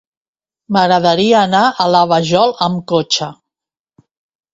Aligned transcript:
M'agradaria 0.77 1.35
anar 1.47 1.61
a 1.85 1.87
la 1.97 2.01
Vajol 2.13 2.55
amb 2.69 2.81
cotxe. 2.93 3.29